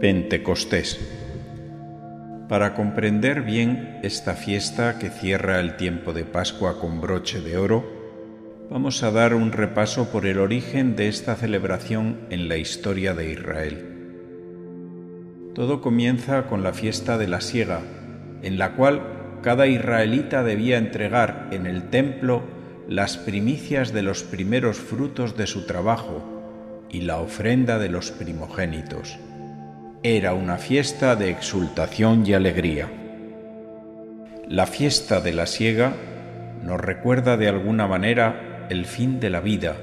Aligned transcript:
Pentecostés. 0.00 0.98
Para 2.48 2.72
comprender 2.72 3.42
bien 3.42 3.98
esta 4.02 4.32
fiesta 4.32 4.98
que 4.98 5.10
cierra 5.10 5.60
el 5.60 5.76
tiempo 5.76 6.14
de 6.14 6.24
Pascua 6.24 6.80
con 6.80 7.02
broche 7.02 7.42
de 7.42 7.58
oro, 7.58 7.84
vamos 8.70 9.02
a 9.02 9.10
dar 9.10 9.34
un 9.34 9.52
repaso 9.52 10.10
por 10.10 10.24
el 10.24 10.38
origen 10.38 10.96
de 10.96 11.08
esta 11.08 11.36
celebración 11.36 12.20
en 12.30 12.48
la 12.48 12.56
historia 12.56 13.12
de 13.12 13.30
Israel. 13.30 13.84
Todo 15.54 15.82
comienza 15.82 16.46
con 16.46 16.62
la 16.62 16.72
fiesta 16.72 17.18
de 17.18 17.28
la 17.28 17.42
siega, 17.42 17.82
en 18.40 18.56
la 18.56 18.76
cual 18.76 19.02
cada 19.42 19.66
israelita 19.66 20.42
debía 20.42 20.78
entregar 20.78 21.48
en 21.50 21.66
el 21.66 21.90
templo 21.90 22.42
las 22.88 23.18
primicias 23.18 23.92
de 23.92 24.00
los 24.00 24.22
primeros 24.22 24.78
frutos 24.78 25.36
de 25.36 25.46
su 25.46 25.66
trabajo 25.66 26.86
y 26.88 27.02
la 27.02 27.18
ofrenda 27.18 27.78
de 27.78 27.90
los 27.90 28.10
primogénitos. 28.10 29.18
Era 30.02 30.32
una 30.32 30.56
fiesta 30.56 31.14
de 31.14 31.28
exultación 31.28 32.26
y 32.26 32.32
alegría. 32.32 32.88
La 34.48 34.66
fiesta 34.66 35.20
de 35.20 35.34
la 35.34 35.44
siega 35.44 35.92
nos 36.64 36.80
recuerda 36.80 37.36
de 37.36 37.48
alguna 37.48 37.86
manera 37.86 38.66
el 38.70 38.86
fin 38.86 39.20
de 39.20 39.28
la 39.28 39.42
vida 39.42 39.76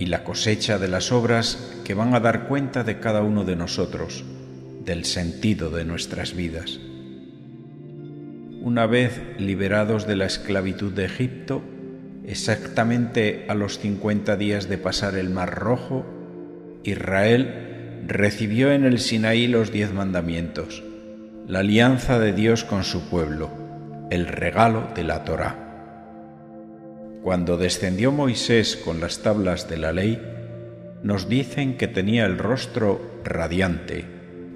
y 0.00 0.06
la 0.06 0.24
cosecha 0.24 0.80
de 0.80 0.88
las 0.88 1.12
obras 1.12 1.80
que 1.84 1.94
van 1.94 2.12
a 2.12 2.18
dar 2.18 2.48
cuenta 2.48 2.82
de 2.82 2.98
cada 2.98 3.22
uno 3.22 3.44
de 3.44 3.54
nosotros, 3.54 4.24
del 4.84 5.04
sentido 5.04 5.70
de 5.70 5.84
nuestras 5.84 6.34
vidas. 6.34 6.80
Una 8.62 8.86
vez 8.86 9.20
liberados 9.38 10.08
de 10.08 10.16
la 10.16 10.26
esclavitud 10.26 10.92
de 10.92 11.04
Egipto, 11.04 11.62
exactamente 12.26 13.44
a 13.46 13.54
los 13.54 13.78
cincuenta 13.78 14.34
días 14.36 14.68
de 14.68 14.78
pasar 14.78 15.14
el 15.14 15.30
Mar 15.30 15.54
Rojo, 15.54 16.04
Israel 16.82 17.71
recibió 18.06 18.72
en 18.72 18.84
el 18.84 18.98
Sinaí 18.98 19.46
los 19.46 19.70
diez 19.70 19.92
mandamientos, 19.92 20.82
la 21.46 21.60
alianza 21.60 22.18
de 22.18 22.32
Dios 22.32 22.64
con 22.64 22.84
su 22.84 23.08
pueblo, 23.08 23.50
el 24.10 24.26
regalo 24.26 24.88
de 24.94 25.04
la 25.04 25.24
Torá. 25.24 25.56
Cuando 27.22 27.56
descendió 27.56 28.10
Moisés 28.10 28.76
con 28.76 29.00
las 29.00 29.20
tablas 29.22 29.68
de 29.68 29.76
la 29.76 29.92
ley, 29.92 30.20
nos 31.02 31.28
dicen 31.28 31.76
que 31.76 31.86
tenía 31.86 32.26
el 32.26 32.38
rostro 32.38 33.00
radiante. 33.24 34.04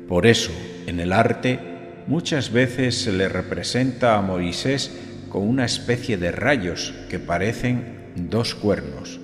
Por 0.09 0.27
eso, 0.27 0.51
en 0.87 0.99
el 0.99 1.13
arte, 1.13 1.61
muchas 2.07 2.53
veces 2.53 3.01
se 3.03 3.13
le 3.13 3.29
representa 3.29 4.17
a 4.17 4.23
Moisés 4.23 4.99
con 5.29 5.43
una 5.47 5.65
especie 5.65 6.17
de 6.17 6.33
rayos 6.33 6.95
que 7.09 7.19
parecen 7.19 8.13
dos 8.17 8.55
cuernos. 8.55 9.21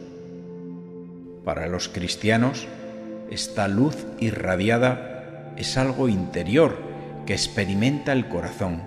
Para 1.45 1.67
los 1.67 1.89
cristianos, 1.89 2.69
esta 3.33 3.67
luz 3.67 3.97
irradiada 4.21 5.55
es 5.57 5.79
algo 5.79 6.09
interior 6.09 6.77
que 7.25 7.33
experimenta 7.33 8.13
el 8.13 8.29
corazón. 8.29 8.83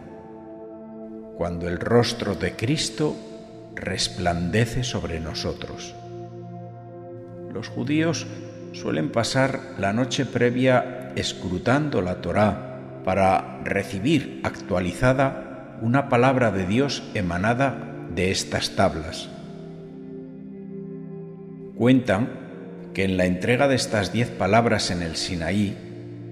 Cuando 1.36 1.68
el 1.68 1.80
rostro 1.80 2.36
de 2.36 2.56
Cristo 2.56 3.16
resplandece 3.74 4.84
sobre 4.84 5.20
nosotros. 5.20 5.96
Los 7.52 7.70
judíos 7.70 8.28
suelen 8.72 9.12
pasar 9.12 9.60
la 9.80 9.94
noche 9.94 10.26
previa 10.26 11.12
escrutando 11.16 12.02
la 12.02 12.22
Torá 12.22 13.02
para 13.04 13.62
recibir 13.64 14.42
actualizada 14.44 15.78
una 15.82 16.08
palabra 16.08 16.52
de 16.52 16.68
Dios 16.68 17.04
emanada 17.16 17.78
de 18.14 18.32
estas 18.32 18.76
tablas. 18.76 19.28
Cuentan 21.76 22.45
que 22.96 23.04
en 23.04 23.18
la 23.18 23.26
entrega 23.26 23.68
de 23.68 23.76
estas 23.76 24.14
diez 24.14 24.30
palabras 24.30 24.90
en 24.90 25.04
el 25.04 25.18
Sinaí, 25.18 25.78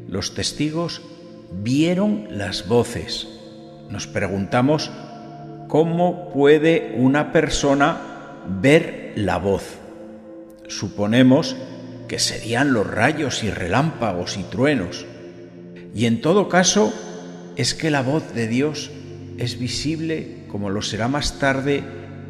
los 0.08 0.34
testigos 0.34 1.02
vieron 1.52 2.28
las 2.32 2.70
voces. 2.70 3.28
Nos 3.90 4.08
preguntamos, 4.08 4.90
¿cómo 5.68 6.32
puede 6.32 6.96
una 6.98 7.34
persona 7.34 7.98
ver 8.62 9.12
la 9.16 9.38
voz? 9.38 9.78
Suponemos 10.70 11.58
que 12.08 12.18
serían 12.18 12.72
los 12.72 12.88
rayos 12.88 13.44
y 13.44 13.52
relámpagos 13.52 14.38
y 14.38 14.44
truenos. 14.44 15.06
Y 15.94 16.06
en 16.06 16.22
todo 16.22 16.48
caso, 16.48 16.94
es 17.58 17.74
que 17.74 17.92
la 17.92 18.02
voz 18.02 18.34
de 18.34 18.48
Dios 18.48 18.90
es 19.38 19.60
visible 19.60 20.46
como 20.48 20.70
lo 20.70 20.82
será 20.82 21.10
más 21.10 21.40
tarde 21.40 21.84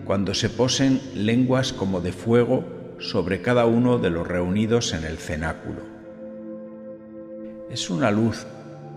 cuando 0.06 0.34
se 0.34 0.50
posen 0.50 1.02
lenguas 1.14 1.72
como 1.72 2.02
de 2.02 2.14
fuego 2.14 2.73
sobre 3.00 3.42
cada 3.42 3.66
uno 3.66 3.98
de 3.98 4.09
los 4.09 4.28
reunidos 4.28 4.94
en 4.94 5.04
el 5.04 5.18
cenáculo. 5.18 5.81
Es 7.70 7.90
una 7.90 8.12
luz, 8.12 8.46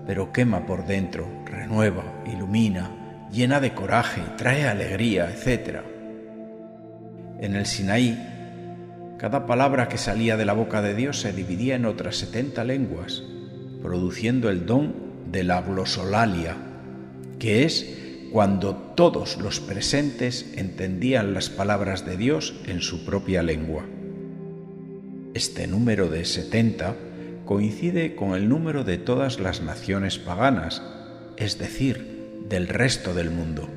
pero 0.06 0.32
quema 0.32 0.66
por 0.66 0.86
dentro, 0.86 1.26
renueva, 1.46 2.22
ilumina, 2.26 3.28
llena 3.32 3.60
de 3.60 3.74
coraje, 3.74 4.22
trae 4.36 4.66
alegría, 4.66 5.30
etc. 5.30 5.80
En 7.40 7.56
el 7.56 7.66
Sinaí, 7.66 8.16
cada 9.18 9.46
palabra 9.46 9.88
que 9.88 9.98
salía 9.98 10.36
de 10.36 10.44
la 10.44 10.52
boca 10.52 10.82
de 10.82 10.94
Dios 10.94 11.20
se 11.20 11.32
dividía 11.32 11.74
en 11.76 11.86
otras 11.86 12.16
setenta 12.16 12.64
lenguas, 12.64 13.22
produciendo 13.82 14.50
el 14.50 14.66
don 14.66 14.94
de 15.30 15.42
la 15.42 15.62
glosolalia, 15.62 16.56
que 17.38 17.64
es 17.64 18.05
cuando 18.32 18.74
todos 18.74 19.38
los 19.38 19.60
presentes 19.60 20.52
entendían 20.56 21.34
las 21.34 21.50
palabras 21.50 22.04
de 22.04 22.16
Dios 22.16 22.54
en 22.66 22.80
su 22.80 23.04
propia 23.04 23.42
lengua. 23.42 23.84
Este 25.34 25.66
número 25.66 26.08
de 26.08 26.24
70 26.24 26.94
coincide 27.44 28.14
con 28.16 28.34
el 28.34 28.48
número 28.48 28.84
de 28.84 28.98
todas 28.98 29.38
las 29.38 29.62
naciones 29.62 30.18
paganas, 30.18 30.82
es 31.36 31.58
decir, 31.58 32.42
del 32.48 32.68
resto 32.68 33.14
del 33.14 33.30
mundo. 33.30 33.68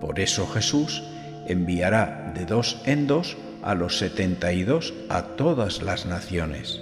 Por 0.00 0.20
eso 0.20 0.46
Jesús 0.46 1.02
enviará 1.46 2.32
de 2.34 2.44
dos 2.44 2.80
en 2.84 3.06
dos 3.06 3.36
a 3.62 3.74
los 3.74 3.98
72 3.98 4.94
a 5.08 5.22
todas 5.36 5.82
las 5.82 6.06
naciones. 6.06 6.80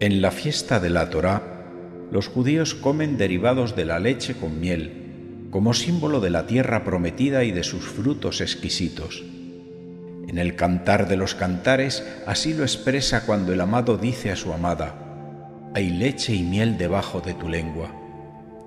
En 0.00 0.22
la 0.22 0.30
fiesta 0.30 0.80
de 0.80 0.88
la 0.88 1.10
Torá, 1.10 1.59
los 2.10 2.28
judíos 2.28 2.74
comen 2.74 3.16
derivados 3.16 3.76
de 3.76 3.84
la 3.84 3.98
leche 3.98 4.34
con 4.34 4.60
miel, 4.60 5.48
como 5.50 5.74
símbolo 5.74 6.20
de 6.20 6.30
la 6.30 6.46
tierra 6.46 6.84
prometida 6.84 7.44
y 7.44 7.52
de 7.52 7.62
sus 7.62 7.84
frutos 7.84 8.40
exquisitos. 8.40 9.24
En 10.28 10.38
el 10.38 10.54
cantar 10.54 11.08
de 11.08 11.16
los 11.16 11.34
cantares 11.34 12.04
así 12.26 12.54
lo 12.54 12.62
expresa 12.62 13.26
cuando 13.26 13.52
el 13.52 13.60
amado 13.60 13.96
dice 13.96 14.30
a 14.30 14.36
su 14.36 14.52
amada, 14.52 14.94
hay 15.74 15.90
leche 15.90 16.34
y 16.34 16.42
miel 16.42 16.78
debajo 16.78 17.20
de 17.20 17.34
tu 17.34 17.48
lengua. 17.48 17.94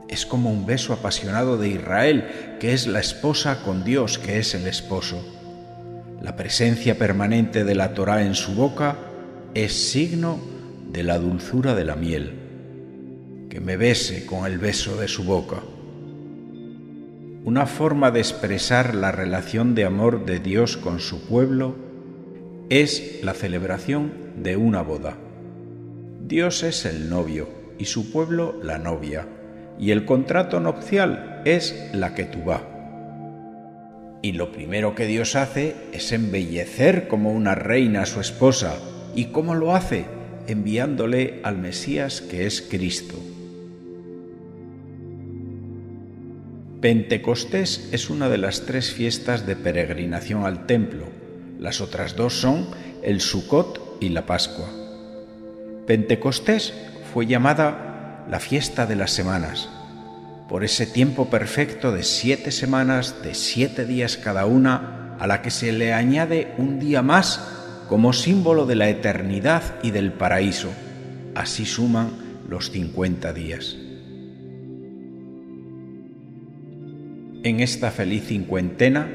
Es 0.08 0.26
como 0.26 0.52
un 0.52 0.66
beso 0.66 0.94
apasionado 0.94 1.58
de 1.58 1.70
Israel, 1.70 2.58
que 2.60 2.74
es 2.74 2.88
la 2.88 3.00
esposa 3.00 3.64
con 3.64 3.84
Dios, 3.84 4.20
que 4.20 4.40
es 4.40 4.54
el 4.56 4.68
esposo. 4.68 5.24
La 6.22 6.36
presencia 6.36 6.98
permanente 6.98 7.64
de 7.64 7.76
la 7.76 7.94
Torá 7.94 8.24
en 8.24 8.36
su 8.36 8.54
boca 8.56 8.98
es 9.54 9.90
signo 9.90 10.40
de 10.92 11.04
la 11.04 11.18
dulzura 11.18 11.76
de 11.76 11.86
la 11.86 11.96
miel. 11.96 12.43
Que 13.54 13.60
me 13.60 13.78
bese 13.78 14.26
con 14.26 14.48
el 14.48 14.58
beso 14.58 14.98
de 14.98 15.08
su 15.08 15.26
boca. 15.26 15.58
Una 17.44 17.68
forma 17.68 18.10
de 18.10 18.20
expresar 18.20 18.96
la 18.96 19.12
relación 19.12 19.76
de 19.76 19.86
amor 19.86 20.26
de 20.26 20.40
Dios 20.40 20.76
con 20.76 21.00
su 21.00 21.28
pueblo 21.28 21.76
es 22.72 23.20
la 23.22 23.36
celebración 23.36 24.12
de 24.38 24.58
una 24.58 24.82
boda. 24.82 25.18
Dios 26.26 26.64
es 26.64 26.84
el 26.86 27.12
novio 27.12 27.48
y 27.78 27.86
su 27.86 28.12
pueblo 28.12 28.56
la 28.64 28.80
novia, 28.80 29.28
y 29.78 29.92
el 29.92 30.04
contrato 30.06 30.60
nupcial 30.60 31.44
es 31.46 31.92
la 31.94 32.16
que 32.16 32.24
tú 32.24 32.44
va. 32.44 32.64
Y 34.24 34.32
lo 34.32 34.52
primero 34.52 34.96
que 34.96 35.06
Dios 35.06 35.36
hace 35.36 35.76
es 35.92 36.12
embellecer 36.12 37.08
como 37.08 37.32
una 37.32 37.54
reina 37.54 38.02
a 38.02 38.08
su 38.08 38.20
esposa. 38.20 38.74
¿Y 39.14 39.26
cómo 39.26 39.54
lo 39.54 39.76
hace? 39.76 40.06
Enviándole 40.48 41.40
al 41.44 41.60
Mesías 41.60 42.22
que 42.22 42.48
es 42.48 42.60
Cristo. 42.64 43.16
Pentecostés 46.84 47.88
es 47.94 48.10
una 48.10 48.28
de 48.28 48.38
las 48.38 48.66
tres 48.66 48.92
fiestas 48.92 49.46
de 49.46 49.56
peregrinación 49.56 50.46
al 50.46 50.66
templo. 50.66 51.06
Las 51.58 51.80
otras 51.80 52.18
dos 52.18 52.34
son 52.34 52.68
el 53.02 53.22
Sukkot 53.22 54.00
y 54.02 54.10
la 54.10 54.26
Pascua. 54.26 54.70
Pentecostés 55.88 56.74
fue 57.14 57.26
llamada 57.26 58.26
la 58.30 58.42
fiesta 58.42 58.86
de 58.86 58.98
las 58.98 59.12
semanas, 59.12 59.70
por 60.50 60.66
ese 60.66 60.86
tiempo 60.86 61.30
perfecto 61.30 61.94
de 61.94 62.04
siete 62.04 62.52
semanas, 62.52 63.24
de 63.24 63.34
siete 63.34 63.86
días 63.86 64.18
cada 64.18 64.46
una, 64.46 65.16
a 65.22 65.26
la 65.26 65.42
que 65.42 65.52
se 65.52 65.72
le 65.72 65.94
añade 65.94 66.54
un 66.58 66.82
día 66.82 67.02
más 67.02 67.40
como 67.88 68.12
símbolo 68.12 68.66
de 68.66 68.76
la 68.76 68.90
eternidad 68.90 69.64
y 69.84 69.92
del 69.92 70.12
paraíso. 70.12 70.68
Así 71.34 71.66
suman 71.66 72.10
los 72.50 72.72
cincuenta 72.72 73.32
días. 73.32 73.78
En 77.44 77.60
esta 77.60 77.92
feliz 77.92 78.28
cincuentena, 78.28 79.08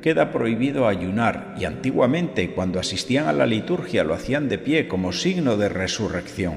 queda 0.00 0.32
prohibido 0.32 0.88
ayunar 0.88 1.54
y 1.58 1.66
antiguamente 1.66 2.52
cuando 2.52 2.80
asistían 2.80 3.26
a 3.26 3.34
la 3.34 3.44
liturgia 3.44 4.02
lo 4.02 4.14
hacían 4.14 4.48
de 4.48 4.56
pie 4.56 4.88
como 4.88 5.12
signo 5.12 5.58
de 5.58 5.68
resurrección. 5.68 6.54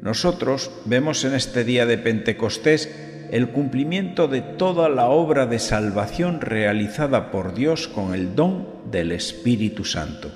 Nosotros 0.00 0.70
vemos 0.86 1.24
en 1.24 1.34
este 1.34 1.64
día 1.64 1.84
de 1.84 1.98
Pentecostés 1.98 2.90
el 3.30 3.48
cumplimiento 3.48 4.28
de 4.28 4.40
toda 4.40 4.88
la 4.88 5.08
obra 5.08 5.46
de 5.46 5.58
salvación 5.58 6.40
realizada 6.40 7.30
por 7.30 7.54
Dios 7.54 7.86
con 7.86 8.14
el 8.14 8.34
don 8.34 8.68
del 8.90 9.12
Espíritu 9.12 9.84
Santo. 9.84 10.30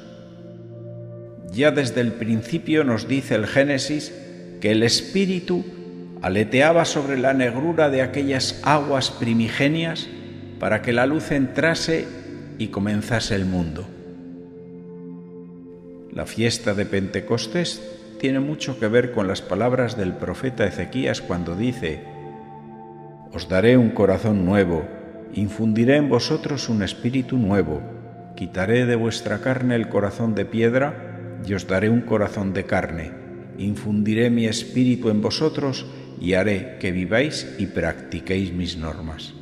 Ya 1.52 1.70
desde 1.70 2.02
el 2.02 2.12
principio 2.12 2.84
nos 2.84 3.08
dice 3.08 3.34
el 3.34 3.46
Génesis 3.46 4.12
que 4.60 4.72
el 4.72 4.82
Espíritu 4.82 5.64
aleteaba 6.22 6.84
sobre 6.84 7.18
la 7.18 7.34
negrura 7.34 7.90
de 7.90 8.02
aquellas 8.02 8.60
aguas 8.64 9.10
primigenias 9.10 10.08
para 10.58 10.82
que 10.82 10.92
la 10.92 11.06
luz 11.06 11.30
entrase 11.30 12.06
y 12.58 12.68
comenzase 12.68 13.34
el 13.34 13.44
mundo. 13.44 13.86
La 16.12 16.26
fiesta 16.26 16.74
de 16.74 16.86
Pentecostés 16.86 17.82
tiene 18.18 18.40
mucho 18.40 18.80
que 18.80 18.88
ver 18.88 19.12
con 19.12 19.28
las 19.28 19.42
palabras 19.42 19.96
del 19.96 20.14
profeta 20.14 20.64
Ezequías 20.64 21.20
cuando 21.20 21.54
dice, 21.54 22.02
Os 23.32 23.48
daré 23.48 23.76
un 23.76 23.90
corazón 23.90 24.46
nuevo, 24.46 24.86
infundiré 25.34 25.96
en 25.96 26.08
vosotros 26.08 26.70
un 26.70 26.82
espíritu 26.82 27.36
nuevo, 27.36 27.82
quitaré 28.34 28.86
de 28.86 28.96
vuestra 28.96 29.40
carne 29.40 29.74
el 29.74 29.90
corazón 29.90 30.34
de 30.34 30.46
piedra 30.46 31.40
y 31.46 31.52
os 31.52 31.66
daré 31.66 31.90
un 31.90 32.00
corazón 32.00 32.54
de 32.54 32.64
carne, 32.64 33.12
infundiré 33.58 34.30
mi 34.30 34.46
espíritu 34.46 35.10
en 35.10 35.20
vosotros 35.20 35.84
y 36.20 36.34
haré 36.34 36.78
que 36.80 36.92
viváis 36.92 37.46
y 37.58 37.66
practiquéis 37.66 38.52
mis 38.52 38.76
normas. 38.76 39.34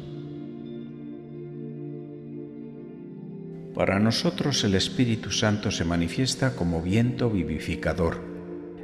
Para 3.75 3.99
nosotros 3.99 4.63
el 4.63 4.77
Espíritu 4.77 5.33
Santo 5.33 5.73
se 5.73 5.85
manifiesta 5.85 6.55
como 6.55 6.81
viento 6.81 7.29
vivificador. 7.29 8.21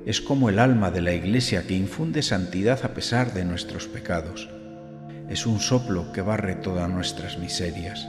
Es 0.04 0.20
como 0.20 0.48
el 0.48 0.58
alma 0.58 0.90
de 0.90 1.00
la 1.00 1.12
Iglesia 1.12 1.64
que 1.64 1.75
infunde 1.75 2.22
santidad 2.22 2.84
a 2.84 2.92
pesar 2.92 3.32
de 3.32 3.44
nuestros 3.44 3.87
pecados. 3.87 4.48
Es 5.28 5.46
un 5.46 5.60
soplo 5.60 6.12
que 6.12 6.22
barre 6.22 6.56
todas 6.56 6.90
nuestras 6.90 7.38
miserias. 7.38 8.08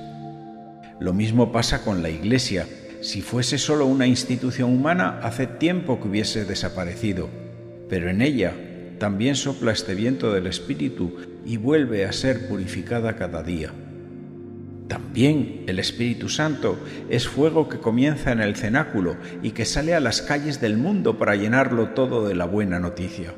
Lo 0.99 1.13
mismo 1.13 1.51
pasa 1.51 1.83
con 1.83 2.01
la 2.01 2.09
Iglesia. 2.09 2.67
Si 3.01 3.21
fuese 3.21 3.59
solo 3.59 3.85
una 3.85 4.07
institución 4.07 4.73
humana, 4.73 5.19
hace 5.21 5.45
tiempo 5.45 5.99
que 5.99 6.07
hubiese 6.07 6.45
desaparecido. 6.45 7.29
Pero 7.89 8.09
en 8.09 8.23
ella 8.23 8.55
también 9.01 9.35
sopla 9.35 9.71
este 9.71 9.95
viento 9.95 10.31
del 10.31 10.45
Espíritu 10.45 11.17
y 11.43 11.57
vuelve 11.57 12.05
a 12.05 12.11
ser 12.11 12.47
purificada 12.47 13.15
cada 13.15 13.41
día. 13.41 13.71
También 14.87 15.63
el 15.65 15.79
Espíritu 15.79 16.29
Santo 16.29 16.77
es 17.09 17.27
fuego 17.27 17.67
que 17.67 17.79
comienza 17.79 18.31
en 18.31 18.41
el 18.41 18.55
cenáculo 18.55 19.17
y 19.41 19.53
que 19.53 19.65
sale 19.65 19.95
a 19.95 19.99
las 19.99 20.21
calles 20.21 20.61
del 20.61 20.77
mundo 20.77 21.17
para 21.17 21.35
llenarlo 21.35 21.95
todo 21.95 22.27
de 22.27 22.35
la 22.35 22.45
buena 22.45 22.79
noticia. 22.79 23.33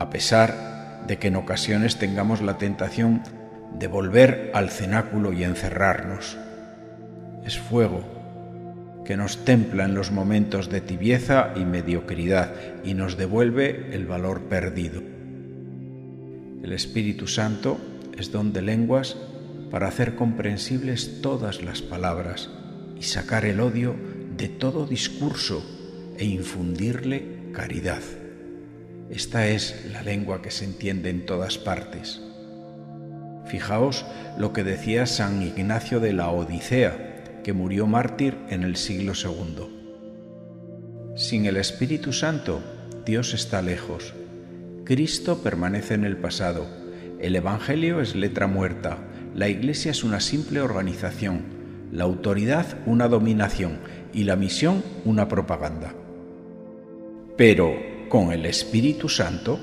A 0.00 0.08
pesar 0.08 1.04
de 1.06 1.18
que 1.18 1.28
en 1.28 1.36
ocasiones 1.36 1.98
tengamos 1.98 2.40
la 2.40 2.56
tentación 2.56 3.22
de 3.78 3.88
volver 3.88 4.52
al 4.54 4.70
cenáculo 4.70 5.34
y 5.34 5.44
encerrarnos. 5.44 6.38
Es 7.44 7.58
fuego 7.58 8.21
que 9.04 9.16
nos 9.16 9.44
templa 9.44 9.84
en 9.84 9.94
los 9.94 10.12
momentos 10.12 10.70
de 10.70 10.80
tibieza 10.80 11.52
y 11.56 11.64
mediocridad 11.64 12.54
y 12.84 12.94
nos 12.94 13.16
devuelve 13.16 13.90
el 13.92 14.06
valor 14.06 14.42
perdido. 14.42 15.02
El 16.62 16.72
Espíritu 16.72 17.26
Santo 17.26 17.78
es 18.16 18.30
don 18.30 18.52
de 18.52 18.62
lenguas 18.62 19.16
para 19.70 19.88
hacer 19.88 20.14
comprensibles 20.14 21.20
todas 21.22 21.62
las 21.62 21.82
palabras 21.82 22.50
y 22.98 23.02
sacar 23.02 23.44
el 23.44 23.60
odio 23.60 23.96
de 24.36 24.48
todo 24.48 24.86
discurso 24.86 25.64
e 26.18 26.24
infundirle 26.24 27.50
caridad. 27.52 28.02
Esta 29.10 29.48
es 29.48 29.90
la 29.92 30.02
lengua 30.02 30.40
que 30.40 30.50
se 30.50 30.64
entiende 30.64 31.10
en 31.10 31.26
todas 31.26 31.58
partes. 31.58 32.22
Fijaos 33.46 34.06
lo 34.38 34.52
que 34.52 34.62
decía 34.62 35.06
San 35.06 35.42
Ignacio 35.42 36.00
de 36.00 36.12
la 36.12 36.30
Odisea, 36.30 37.21
que 37.42 37.52
murió 37.52 37.86
mártir 37.86 38.36
en 38.48 38.62
el 38.62 38.76
siglo 38.76 39.12
II. 39.14 41.14
Sin 41.16 41.46
el 41.46 41.56
Espíritu 41.56 42.12
Santo, 42.12 42.62
Dios 43.04 43.34
está 43.34 43.62
lejos. 43.62 44.14
Cristo 44.84 45.42
permanece 45.42 45.94
en 45.94 46.04
el 46.04 46.16
pasado. 46.16 46.66
El 47.20 47.36
Evangelio 47.36 48.00
es 48.00 48.14
letra 48.14 48.46
muerta 48.46 48.98
la 49.34 49.48
Iglesia 49.48 49.90
es 49.90 50.04
una 50.04 50.20
simple 50.20 50.60
organización, 50.60 51.42
la 51.90 52.04
autoridad 52.04 52.66
una 52.84 53.08
dominación 53.08 53.78
y 54.12 54.24
la 54.24 54.36
misión 54.36 54.84
una 55.06 55.26
propaganda. 55.26 55.94
Pero 57.38 57.72
con 58.10 58.30
el 58.30 58.44
Espíritu 58.44 59.08
Santo, 59.08 59.58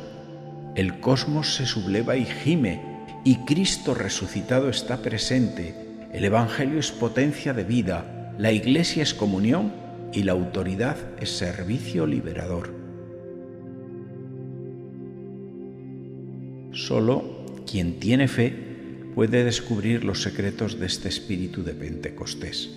el 0.76 1.00
cosmos 1.00 1.54
se 1.54 1.68
subleva 1.68 2.16
y 2.16 2.26
gime, 2.26 2.82
y 3.24 3.46
Cristo 3.46 3.94
resucitado 3.94 4.70
está 4.70 5.04
presente, 5.04 5.76
el 6.12 6.26
Evangelio 6.26 6.80
es 6.80 6.92
potencia 6.92 7.54
de 7.54 7.64
vida, 7.64 8.34
la 8.38 8.52
Iglesia 8.52 9.04
es 9.04 9.14
comunión 9.14 9.72
y 10.12 10.24
la 10.24 10.32
autoridad 10.32 10.98
es 11.20 11.30
servicio 11.30 12.08
liberador. 12.08 12.74
Solo 16.72 17.46
quien 17.70 18.00
tiene 18.00 18.28
fe 18.28 18.70
puede 19.14 19.44
descubrir 19.44 20.04
los 20.04 20.22
secretos 20.22 20.80
de 20.80 20.86
este 20.86 21.10
espíritu 21.10 21.64
de 21.64 21.74
Pentecostés. 21.74 22.70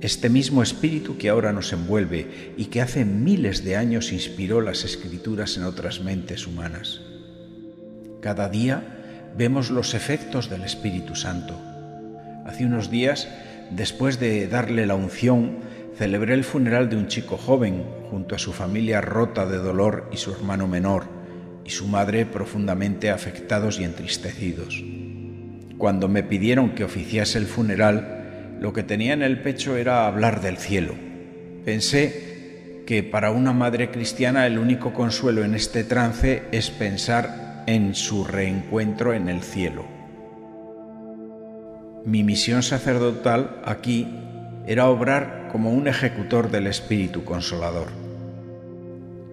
Este 0.00 0.28
mismo 0.28 0.62
espíritu 0.62 1.18
que 1.18 1.28
ahora 1.28 1.52
nos 1.52 1.72
envuelve 1.72 2.54
y 2.56 2.66
que 2.66 2.80
hace 2.80 3.04
miles 3.04 3.64
de 3.64 3.76
años 3.76 4.12
inspiró 4.12 4.60
las 4.60 4.84
escrituras 4.84 5.56
en 5.56 5.64
otras 5.64 6.00
mentes 6.00 6.46
humanas. 6.46 7.00
Cada 8.20 8.48
día 8.48 9.32
vemos 9.36 9.70
los 9.70 9.94
efectos 9.94 10.48
del 10.48 10.62
Espíritu 10.62 11.16
Santo. 11.16 11.67
Hace 12.48 12.64
unos 12.64 12.90
días, 12.90 13.28
después 13.70 14.18
de 14.18 14.48
darle 14.48 14.86
la 14.86 14.94
unción, 14.94 15.58
celebré 15.98 16.32
el 16.32 16.44
funeral 16.44 16.88
de 16.88 16.96
un 16.96 17.06
chico 17.06 17.36
joven 17.36 17.84
junto 18.10 18.34
a 18.34 18.38
su 18.38 18.54
familia 18.54 19.02
rota 19.02 19.44
de 19.44 19.58
dolor 19.58 20.08
y 20.10 20.16
su 20.16 20.32
hermano 20.32 20.66
menor 20.66 21.04
y 21.66 21.70
su 21.70 21.86
madre 21.86 22.24
profundamente 22.24 23.10
afectados 23.10 23.78
y 23.78 23.84
entristecidos. 23.84 24.82
Cuando 25.76 26.08
me 26.08 26.22
pidieron 26.22 26.70
que 26.70 26.84
oficiase 26.84 27.36
el 27.36 27.44
funeral, 27.44 28.56
lo 28.62 28.72
que 28.72 28.82
tenía 28.82 29.12
en 29.12 29.22
el 29.22 29.42
pecho 29.42 29.76
era 29.76 30.06
hablar 30.06 30.40
del 30.40 30.56
cielo. 30.56 30.94
Pensé 31.66 32.82
que 32.86 33.02
para 33.02 33.30
una 33.30 33.52
madre 33.52 33.90
cristiana 33.90 34.46
el 34.46 34.58
único 34.58 34.94
consuelo 34.94 35.44
en 35.44 35.54
este 35.54 35.84
trance 35.84 36.44
es 36.50 36.70
pensar 36.70 37.64
en 37.66 37.94
su 37.94 38.24
reencuentro 38.24 39.12
en 39.12 39.28
el 39.28 39.42
cielo. 39.42 39.97
Mi 42.08 42.24
misión 42.24 42.62
sacerdotal 42.62 43.60
aquí 43.66 44.08
era 44.66 44.88
obrar 44.88 45.50
como 45.52 45.74
un 45.74 45.88
ejecutor 45.88 46.50
del 46.50 46.66
Espíritu 46.66 47.22
Consolador. 47.22 47.88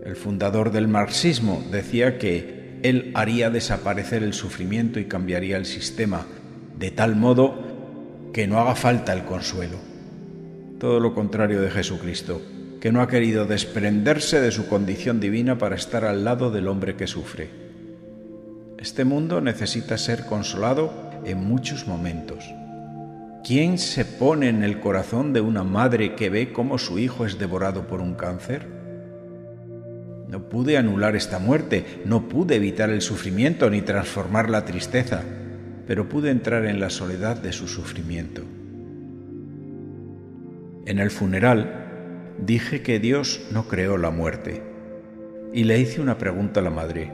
El 0.03 0.17
fundador 0.17 0.73
del 0.73 0.89
marxismo 0.89 1.63
decía 1.71 2.17
que 2.17 2.81
él 2.83 3.11
haría 3.13 3.49
desaparecer 3.49 4.23
el 4.23 4.33
sufrimiento 4.33 4.99
y 4.99 5.05
cambiaría 5.05 5.55
el 5.55 5.65
sistema, 5.65 6.25
de 6.77 6.91
tal 6.91 7.15
modo 7.15 7.63
que 8.33 8.45
no 8.45 8.59
haga 8.59 8.75
falta 8.75 9.13
el 9.13 9.23
consuelo. 9.23 9.77
Todo 10.77 10.99
lo 10.99 11.15
contrario 11.15 11.61
de 11.61 11.71
Jesucristo, 11.71 12.41
que 12.81 12.91
no 12.91 13.01
ha 13.01 13.07
querido 13.07 13.45
desprenderse 13.45 14.41
de 14.41 14.51
su 14.51 14.67
condición 14.67 15.21
divina 15.21 15.57
para 15.57 15.77
estar 15.77 16.03
al 16.03 16.25
lado 16.25 16.51
del 16.51 16.67
hombre 16.67 16.97
que 16.97 17.07
sufre. 17.07 17.47
Este 18.77 19.05
mundo 19.05 19.39
necesita 19.39 19.97
ser 19.97 20.25
consolado 20.25 20.91
en 21.23 21.37
muchos 21.37 21.87
momentos. 21.87 22.43
¿Quién 23.45 23.77
se 23.77 24.05
pone 24.05 24.49
en 24.49 24.63
el 24.63 24.79
corazón 24.79 25.31
de 25.31 25.39
una 25.39 25.63
madre 25.63 26.15
que 26.15 26.31
ve 26.31 26.51
cómo 26.51 26.79
su 26.79 26.97
hijo 26.97 27.27
es 27.27 27.37
devorado 27.37 27.85
por 27.85 28.01
un 28.01 28.15
cáncer? 28.15 28.65
No 30.27 30.49
pude 30.49 30.79
anular 30.79 31.15
esta 31.15 31.37
muerte, 31.37 32.01
no 32.05 32.27
pude 32.27 32.55
evitar 32.55 32.89
el 32.89 33.01
sufrimiento 33.01 33.69
ni 33.69 33.83
transformar 33.83 34.49
la 34.49 34.65
tristeza, 34.65 35.21
pero 35.85 36.09
pude 36.09 36.31
entrar 36.31 36.65
en 36.65 36.79
la 36.79 36.89
soledad 36.89 37.39
de 37.39 37.53
su 37.53 37.67
sufrimiento. 37.67 38.41
En 40.87 40.97
el 40.97 41.11
funeral 41.11 42.33
dije 42.43 42.81
que 42.81 42.99
Dios 42.99 43.41
no 43.51 43.67
creó 43.67 43.97
la 43.97 44.09
muerte 44.09 44.63
y 45.53 45.65
le 45.65 45.79
hice 45.79 46.01
una 46.01 46.17
pregunta 46.17 46.61
a 46.61 46.63
la 46.63 46.71
madre. 46.71 47.11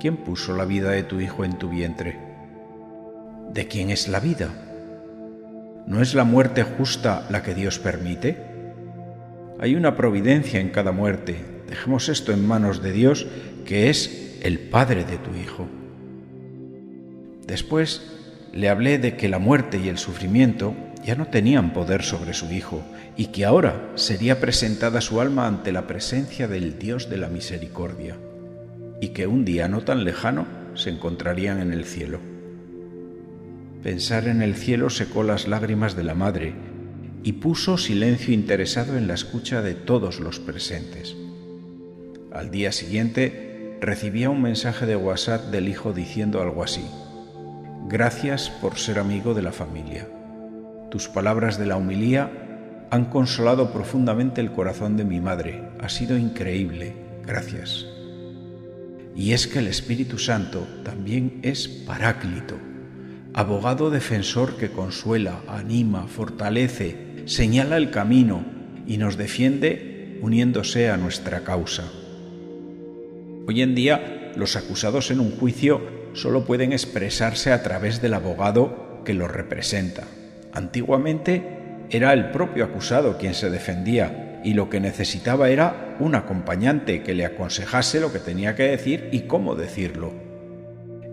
¿Quién 0.00 0.16
puso 0.16 0.56
la 0.56 0.64
vida 0.64 0.92
de 0.92 1.02
tu 1.02 1.20
hijo 1.20 1.44
en 1.44 1.58
tu 1.58 1.68
vientre? 1.68 2.18
¿De 3.52 3.68
quién 3.68 3.90
es 3.90 4.08
la 4.08 4.20
vida? 4.20 4.48
¿No 5.86 6.00
es 6.02 6.14
la 6.14 6.24
muerte 6.24 6.62
justa 6.62 7.26
la 7.30 7.42
que 7.42 7.54
Dios 7.54 7.78
permite? 7.78 8.36
Hay 9.58 9.74
una 9.74 9.96
providencia 9.96 10.60
en 10.60 10.70
cada 10.70 10.92
muerte, 10.92 11.36
Dejemos 11.70 12.08
esto 12.08 12.32
en 12.32 12.44
manos 12.44 12.82
de 12.82 12.90
Dios, 12.90 13.28
que 13.64 13.90
es 13.90 14.38
el 14.42 14.58
Padre 14.58 15.04
de 15.04 15.18
tu 15.18 15.30
Hijo. 15.36 15.68
Después 17.46 18.10
le 18.52 18.68
hablé 18.68 18.98
de 18.98 19.16
que 19.16 19.28
la 19.28 19.38
muerte 19.38 19.78
y 19.78 19.88
el 19.88 19.96
sufrimiento 19.96 20.74
ya 21.04 21.14
no 21.14 21.28
tenían 21.28 21.72
poder 21.72 22.02
sobre 22.02 22.34
su 22.34 22.50
hijo 22.50 22.82
y 23.16 23.26
que 23.26 23.44
ahora 23.44 23.92
sería 23.94 24.40
presentada 24.40 25.00
su 25.00 25.20
alma 25.20 25.46
ante 25.46 25.70
la 25.70 25.86
presencia 25.86 26.48
del 26.48 26.78
Dios 26.78 27.08
de 27.08 27.18
la 27.18 27.28
misericordia 27.28 28.16
y 29.00 29.08
que 29.08 29.28
un 29.28 29.44
día 29.44 29.68
no 29.68 29.82
tan 29.82 30.04
lejano 30.04 30.46
se 30.74 30.90
encontrarían 30.90 31.60
en 31.60 31.72
el 31.72 31.84
cielo. 31.84 32.29
Pensar 33.82 34.28
en 34.28 34.42
el 34.42 34.56
cielo 34.56 34.90
secó 34.90 35.22
las 35.22 35.48
lágrimas 35.48 35.96
de 35.96 36.04
la 36.04 36.14
madre 36.14 36.52
y 37.22 37.32
puso 37.34 37.78
silencio 37.78 38.34
interesado 38.34 38.98
en 38.98 39.06
la 39.08 39.14
escucha 39.14 39.62
de 39.62 39.74
todos 39.74 40.20
los 40.20 40.38
presentes. 40.38 41.16
Al 42.32 42.50
día 42.50 42.72
siguiente 42.72 43.78
recibía 43.80 44.28
un 44.28 44.42
mensaje 44.42 44.84
de 44.84 44.96
WhatsApp 44.96 45.50
del 45.50 45.68
hijo 45.68 45.92
diciendo 45.92 46.42
algo 46.42 46.62
así. 46.62 46.84
Gracias 47.88 48.50
por 48.50 48.76
ser 48.76 48.98
amigo 48.98 49.32
de 49.34 49.42
la 49.42 49.52
familia. 49.52 50.06
Tus 50.90 51.08
palabras 51.08 51.58
de 51.58 51.66
la 51.66 51.76
humilía 51.76 52.86
han 52.90 53.06
consolado 53.06 53.72
profundamente 53.72 54.40
el 54.40 54.52
corazón 54.52 54.96
de 54.96 55.04
mi 55.04 55.20
madre. 55.20 55.62
Ha 55.80 55.88
sido 55.88 56.18
increíble. 56.18 56.94
Gracias. 57.26 57.86
Y 59.16 59.32
es 59.32 59.46
que 59.46 59.60
el 59.60 59.68
Espíritu 59.68 60.18
Santo 60.18 60.66
también 60.84 61.40
es 61.42 61.68
paráclito, 61.68 62.58
abogado 63.34 63.90
defensor 63.90 64.56
que 64.56 64.70
consuela, 64.70 65.40
anima, 65.46 66.06
fortalece, 66.08 66.96
señala 67.26 67.76
el 67.76 67.90
camino 67.90 68.44
y 68.86 68.98
nos 68.98 69.16
defiende 69.16 70.18
uniéndose 70.20 70.90
a 70.90 70.96
nuestra 70.96 71.44
causa. 71.44 71.84
Hoy 73.46 73.62
en 73.62 73.74
día, 73.74 74.32
los 74.36 74.56
acusados 74.56 75.10
en 75.10 75.20
un 75.20 75.30
juicio 75.32 75.80
solo 76.12 76.44
pueden 76.44 76.72
expresarse 76.72 77.52
a 77.52 77.62
través 77.62 78.02
del 78.02 78.14
abogado 78.14 79.02
que 79.04 79.14
los 79.14 79.30
representa. 79.30 80.04
Antiguamente 80.52 81.42
era 81.90 82.12
el 82.12 82.30
propio 82.30 82.64
acusado 82.64 83.16
quien 83.16 83.34
se 83.34 83.50
defendía 83.50 84.40
y 84.44 84.54
lo 84.54 84.68
que 84.70 84.80
necesitaba 84.80 85.50
era 85.50 85.96
un 86.00 86.14
acompañante 86.14 87.02
que 87.02 87.14
le 87.14 87.26
aconsejase 87.26 88.00
lo 88.00 88.12
que 88.12 88.18
tenía 88.18 88.54
que 88.54 88.64
decir 88.64 89.08
y 89.12 89.22
cómo 89.22 89.54
decirlo. 89.54 90.29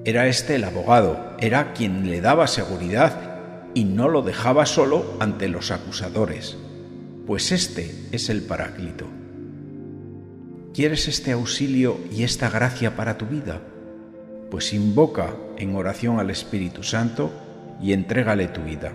Era 0.08 0.28
este 0.28 0.56
el 0.56 0.64
abogado, 0.64 1.36
era 1.38 1.74
quien 1.74 2.10
le 2.10 2.22
daba 2.22 2.48
seguridad 2.48 3.42
y 3.74 3.84
no 3.84 4.08
lo 4.08 4.22
dejaba 4.22 4.66
solo 4.66 5.18
ante 5.20 5.50
los 5.50 5.70
acusadores, 5.70 6.56
pues 7.26 7.52
este 7.52 7.94
es 8.14 8.30
el 8.30 8.44
Paráclito. 8.44 9.06
¿Quieres 10.74 11.10
este 11.10 11.34
auxilio 11.34 12.00
y 12.10 12.24
esta 12.24 12.50
gracia 12.50 12.96
para 12.96 13.18
tu 13.18 13.26
vida? 13.26 13.60
Pues 14.50 14.72
invoca 14.72 15.36
en 15.58 15.76
oración 15.76 16.22
al 16.22 16.30
Espíritu 16.30 16.84
Santo 16.84 17.30
y 17.84 17.92
entrégale 17.92 18.48
tu 18.48 18.62
vida. 18.62 18.94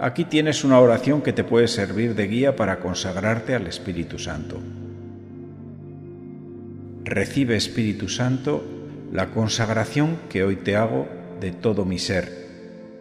Aquí 0.00 0.24
tienes 0.24 0.64
una 0.64 0.80
oración 0.80 1.22
que 1.22 1.32
te 1.32 1.44
puede 1.44 1.68
servir 1.68 2.16
de 2.16 2.26
guía 2.26 2.56
para 2.56 2.80
consagrarte 2.80 3.54
al 3.54 3.68
Espíritu 3.68 4.18
Santo. 4.18 4.58
Recibe 7.04 7.54
Espíritu 7.54 8.08
Santo 8.08 8.79
la 9.12 9.30
consagración 9.30 10.18
que 10.28 10.44
hoy 10.44 10.56
te 10.56 10.76
hago 10.76 11.08
de 11.40 11.52
todo 11.52 11.84
mi 11.84 11.98
ser 11.98 12.40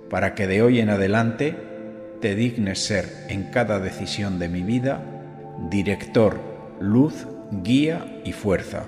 para 0.10 0.34
que 0.34 0.48
de 0.48 0.62
hoy 0.62 0.80
en 0.80 0.90
adelante 0.90 1.56
te 2.20 2.36
dignes 2.36 2.80
ser 2.80 3.06
en 3.30 3.52
cada 3.52 3.80
decisión 3.80 4.40
de 4.40 4.50
mi 4.50 4.64
vida 4.64 5.04
director, 5.70 6.40
luz, 6.80 7.28
guía 7.52 8.22
y 8.24 8.32
fuerza. 8.32 8.86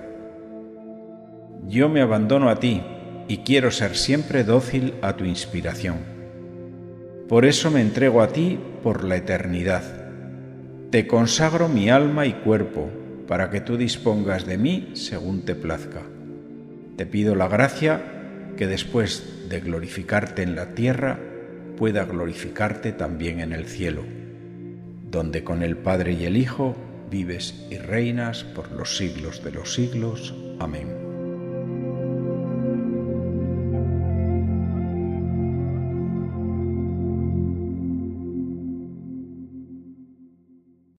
Yo 1.67 1.89
me 1.89 2.01
abandono 2.01 2.49
a 2.49 2.59
ti 2.59 2.81
y 3.27 3.37
quiero 3.39 3.71
ser 3.71 3.95
siempre 3.95 4.43
dócil 4.43 4.95
a 5.01 5.13
tu 5.15 5.25
inspiración. 5.25 5.97
Por 7.27 7.45
eso 7.45 7.71
me 7.71 7.81
entrego 7.81 8.21
a 8.21 8.29
ti 8.29 8.59
por 8.83 9.03
la 9.03 9.17
eternidad. 9.17 9.83
Te 10.89 11.07
consagro 11.07 11.69
mi 11.69 11.89
alma 11.89 12.25
y 12.25 12.33
cuerpo 12.33 12.89
para 13.27 13.49
que 13.49 13.61
tú 13.61 13.77
dispongas 13.77 14.45
de 14.45 14.57
mí 14.57 14.91
según 14.93 15.45
te 15.45 15.55
plazca. 15.55 16.01
Te 17.01 17.07
pido 17.07 17.33
la 17.33 17.47
gracia 17.47 17.99
que 18.55 18.67
después 18.67 19.49
de 19.49 19.59
glorificarte 19.59 20.43
en 20.43 20.55
la 20.55 20.75
tierra, 20.75 21.17
pueda 21.75 22.05
glorificarte 22.05 22.91
también 22.91 23.39
en 23.39 23.53
el 23.53 23.65
cielo, 23.65 24.03
donde 25.09 25.43
con 25.43 25.63
el 25.63 25.77
Padre 25.77 26.13
y 26.13 26.25
el 26.25 26.37
Hijo 26.37 26.75
vives 27.09 27.65
y 27.71 27.79
reinas 27.79 28.43
por 28.43 28.71
los 28.71 28.97
siglos 28.97 29.43
de 29.43 29.51
los 29.51 29.73
siglos. 29.73 30.35
Amén. 30.59 31.00